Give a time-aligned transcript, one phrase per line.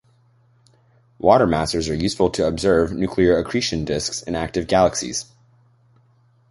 [1.19, 5.25] Water masers are useful to observe nuclear accretion disks in active galaxies.